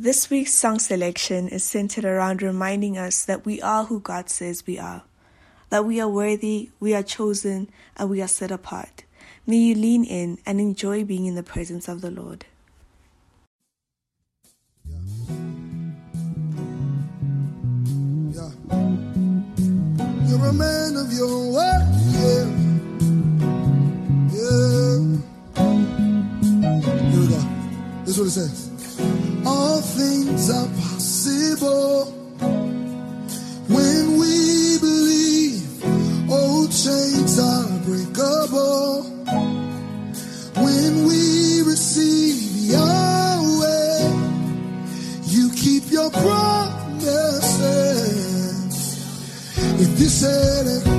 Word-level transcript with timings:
This 0.00 0.30
week's 0.30 0.54
song 0.54 0.78
selection 0.78 1.48
is 1.48 1.64
centered 1.64 2.04
around 2.04 2.40
reminding 2.40 2.96
us 2.96 3.24
that 3.24 3.44
we 3.44 3.60
are 3.60 3.86
who 3.86 3.98
God 3.98 4.30
says 4.30 4.62
we 4.64 4.78
are, 4.78 5.02
that 5.70 5.84
we 5.84 6.00
are 6.00 6.08
worthy, 6.08 6.70
we 6.78 6.94
are 6.94 7.02
chosen, 7.02 7.68
and 7.96 8.08
we 8.08 8.22
are 8.22 8.28
set 8.28 8.52
apart. 8.52 9.02
May 9.44 9.56
you 9.56 9.74
lean 9.74 10.04
in 10.04 10.38
and 10.46 10.60
enjoy 10.60 11.02
being 11.02 11.26
in 11.26 11.34
the 11.34 11.42
presence 11.42 11.88
of 11.88 12.00
the 12.00 12.12
Lord. 12.12 12.44
Yeah. 18.30 18.50
You're 20.28 20.46
a 20.46 20.52
man 20.52 20.94
of 20.94 21.12
your 21.12 21.52
word, 21.54 21.88
yeah. 22.14 22.46
Yeah. 24.30 25.18
Here 27.10 27.20
we 27.20 27.26
go. 27.26 27.40
This 28.04 28.16
is 28.16 28.18
what 28.18 28.26
it 28.28 28.30
says 28.30 28.77
all 29.46 29.80
things 29.80 30.50
are 30.50 30.68
possible. 30.82 32.06
When 33.68 34.18
we 34.18 34.78
believe 34.78 35.84
old 36.30 36.70
chains 36.70 37.38
are 37.38 37.68
breakable. 37.84 39.02
When 40.56 41.06
we 41.06 41.62
receive 41.62 42.70
Yahweh 42.72 43.28
you 45.26 45.50
keep 45.52 45.90
your 45.90 46.10
promises. 46.10 47.48
If 49.80 50.00
you 50.00 50.08
said 50.08 50.66
it 50.66 50.97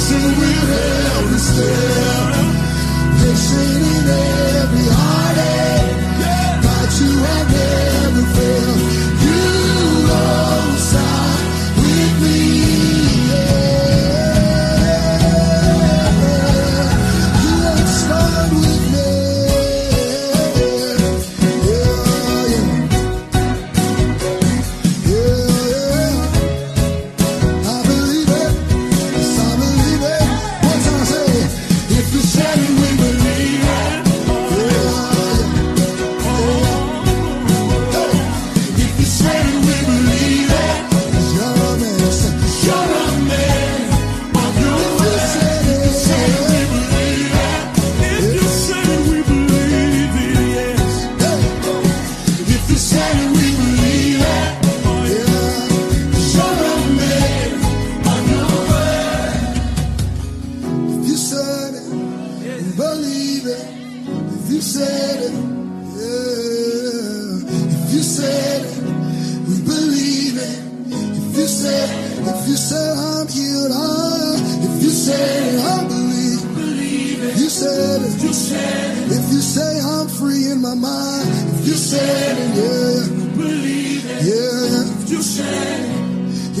Patient 0.00 0.38
with 0.38 0.70
every 0.70 1.38
step, 1.38 2.32
patient 3.20 3.84
in 3.84 4.08
every 4.08 4.99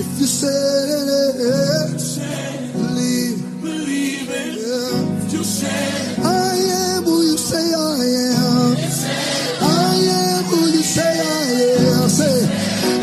If 0.00 0.18
you 0.18 0.24
said 0.24 0.88
it, 0.88 1.90
if 1.92 2.00
said, 2.00 2.72
believe, 2.72 3.60
believe 3.60 4.30
it. 4.30 4.54
Yeah. 4.56 5.26
If 5.26 5.32
you 5.34 5.44
said, 5.44 6.24
I 6.24 6.56
am 6.56 7.04
who 7.04 7.20
you 7.20 7.36
say 7.36 7.74
I 7.74 8.00
am. 8.32 8.76
Said, 8.78 9.60
I 9.60 9.94
am 10.16 10.44
who 10.44 10.56
you 10.72 10.82
say 10.82 11.02
I 11.04 11.52
am. 11.84 12.08
Say, 12.08 12.48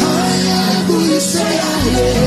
I 0.01 0.37
am 0.57 0.85
who 0.85 0.97
you 1.13 1.19
say 1.19 1.59
I 1.59 1.89
am. 2.01 2.26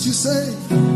what 0.00 0.06
you 0.06 0.12
say. 0.14 0.89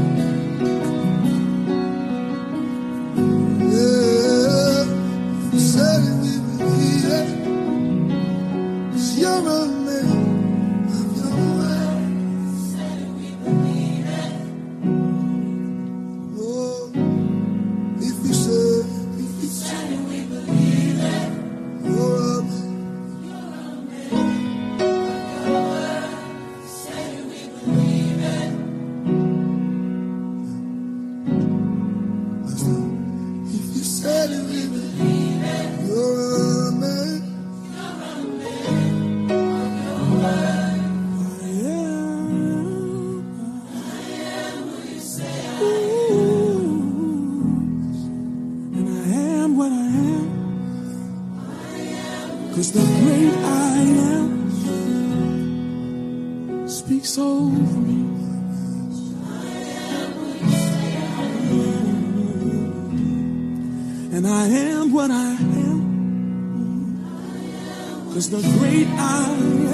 is 68.25 68.31
the 68.31 68.41
great 68.59 68.89
I 68.89 69.25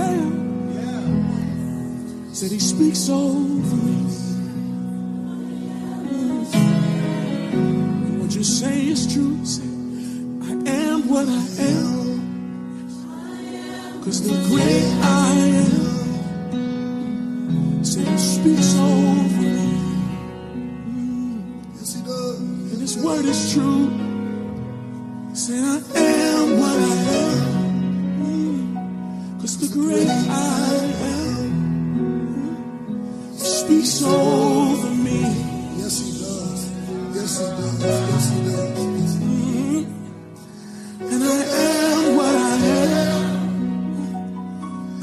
am. 0.08 0.31
Said 2.32 2.50
he 2.50 2.58
speaks 2.58 3.08
over 3.08 3.76
me. 3.76 4.02
What 8.19 8.35
you 8.35 8.43
say 8.43 8.87
is 8.88 9.12
true. 9.12 9.44
Say, 9.44 9.62
I 9.62 10.52
am 10.69 11.08
what 11.08 11.29
I 11.29 11.47
am. 11.70 12.20
Cause 14.05 14.23
the 14.23 14.35
great 14.49 14.87
I 15.05 15.32
am. 15.64 15.80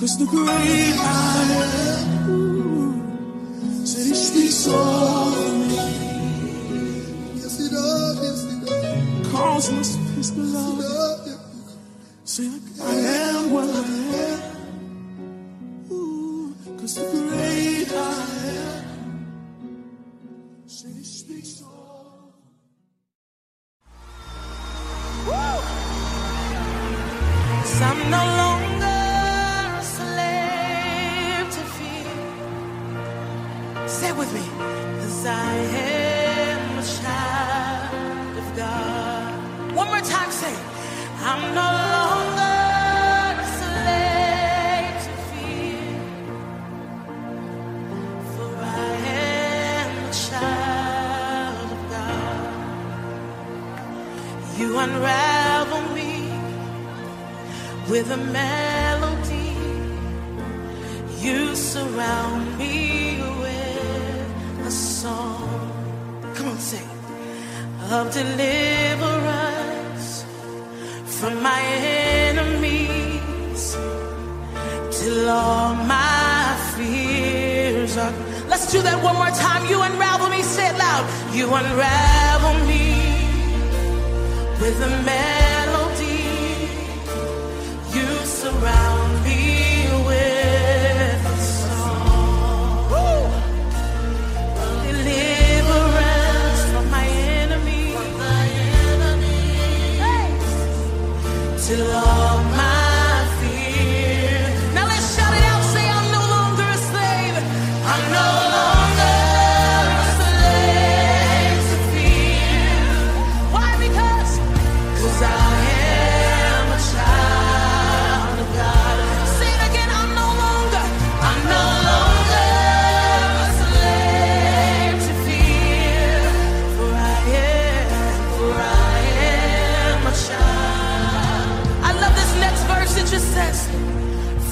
Cause 0.07 0.19
the 0.19 0.25
great 0.25 0.47
I 0.47 1.43
am 1.99 3.03
said 3.85 4.07
he 4.07 4.13
speaks 4.15 4.65
over 4.69 5.51
me. 5.67 5.75
Yes, 7.35 7.59
he 7.59 7.67
does. 7.67 8.15
Yes, 8.23 8.39
he 8.47 8.55
does. 8.65 9.27
Calls 9.33 9.67
us 9.73 9.95
his. 10.15 10.29
Say, 12.23 12.49
I 12.81 12.95
am 12.95 13.51
what 13.51 13.69
I 13.69 13.83
am. 13.83 14.36
with 57.97 58.11
a 58.11 58.17
melody. 58.17 59.53
You 61.25 61.55
surround 61.55 62.45
me 62.59 63.17
with 63.43 64.67
a 64.67 64.71
song. 64.71 65.71
Come 66.35 66.47
on 66.49 66.59
sing. 66.59 66.89
Of 67.95 68.13
deliverance 68.21 70.07
from 71.17 71.41
my 71.41 71.61
enemies 72.29 73.63
till 74.97 75.29
all 75.29 75.73
my 75.95 76.55
fears 76.75 77.97
are. 77.97 78.13
Let's 78.47 78.71
do 78.71 78.79
that 78.83 78.97
one 79.09 79.15
more 79.15 79.33
time. 79.45 79.61
You 79.71 79.81
unravel 79.81 80.29
me. 80.29 80.43
Say 80.43 80.67
it 80.71 80.77
loud. 80.85 81.05
You 81.37 81.45
unravel 81.61 82.55
me 82.71 82.85
with 84.61 84.77
a 84.87 84.89
melody. 85.03 85.56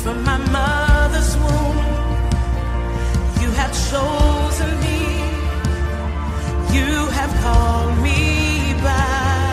From 0.05 0.23
my 0.23 0.37
mother's 0.37 1.35
womb, 1.35 1.77
you 3.41 3.49
have 3.59 3.73
chosen 3.89 4.69
me. 4.85 4.99
You 6.77 7.07
have 7.17 7.31
called 7.41 7.97
me 8.03 8.75
by 8.85 9.47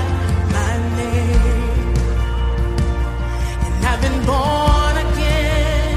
my 0.56 0.72
name. 1.00 1.94
And 3.64 3.86
I've 3.90 4.02
been 4.02 4.20
born 4.26 4.94
again 5.06 5.96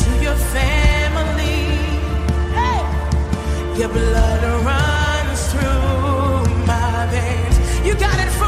to 0.00 0.08
your 0.24 0.38
family. 0.56 1.60
Hey! 2.56 2.80
Your 3.78 3.90
blood 3.90 4.42
runs 4.70 5.40
through 5.52 6.64
my 6.64 7.06
veins. 7.12 7.56
You 7.86 7.94
got 7.96 8.18
it 8.18 8.30
from 8.38 8.45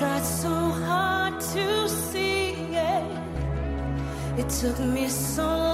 tried 0.00 0.24
so 0.24 0.48
hard 0.48 1.38
to 1.38 1.86
see 1.86 2.52
it. 2.72 3.04
It 4.38 4.48
took 4.48 4.78
me 4.78 5.06
so 5.10 5.44
long. 5.44 5.69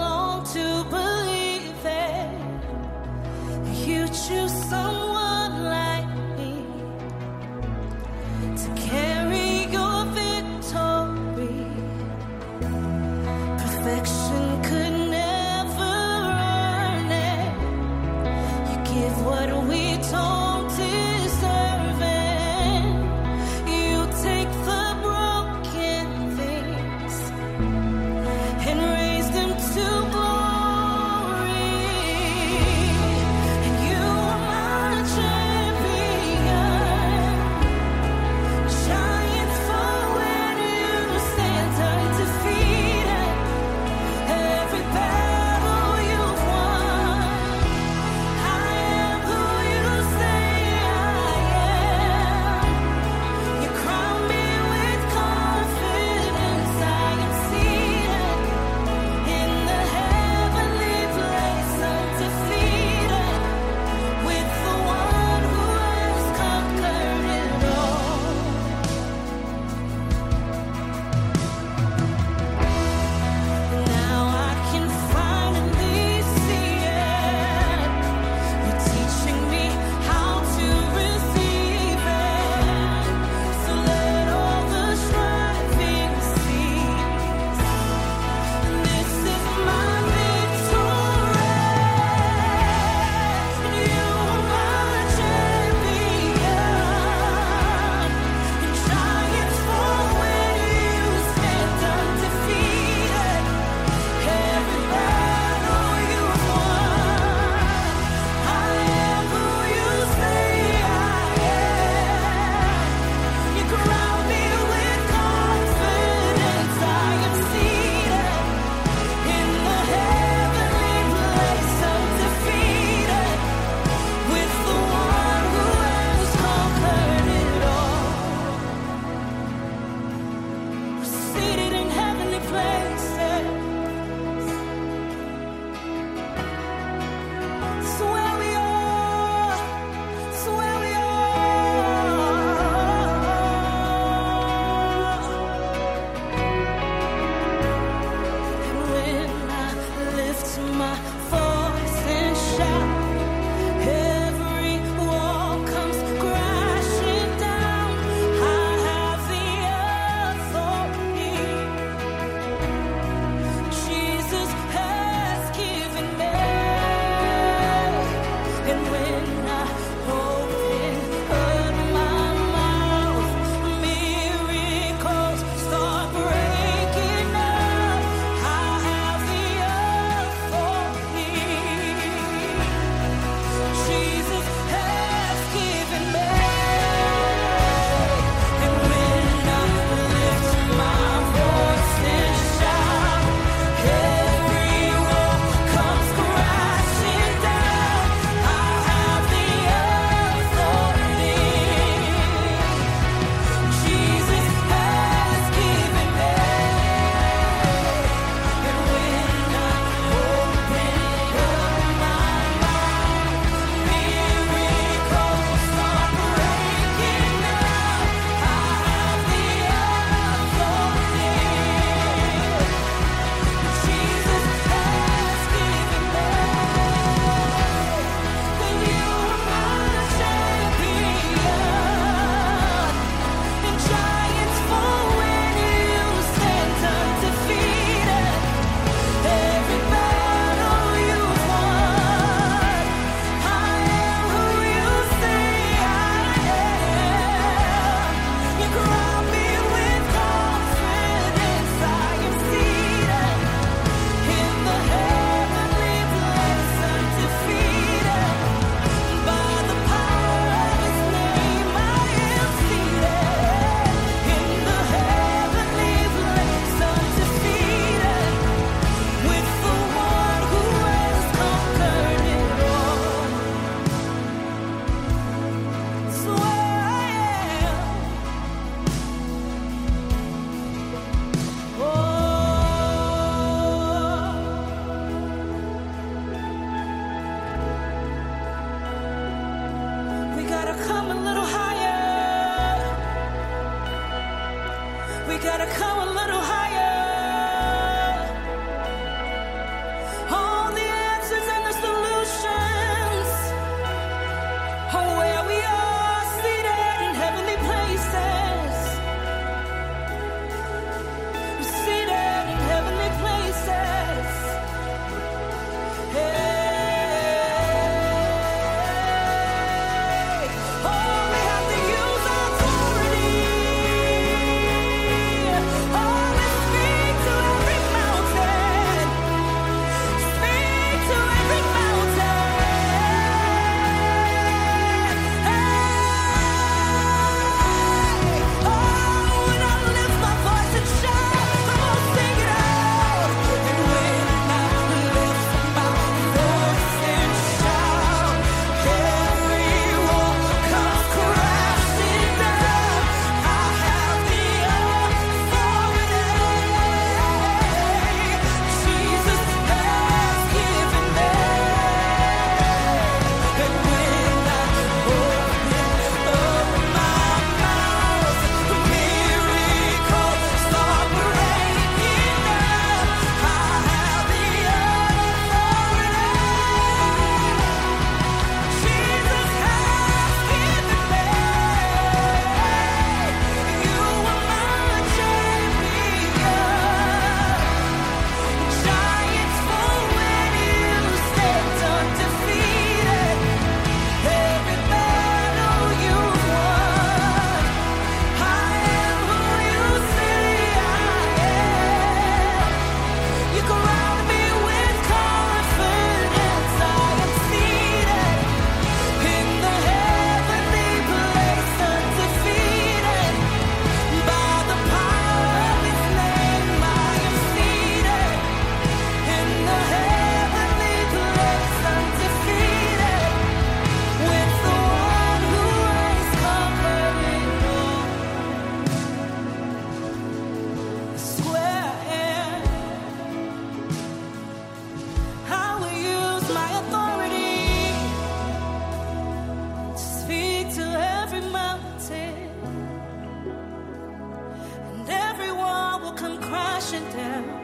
crashing 446.56 447.04
down. 447.12 447.55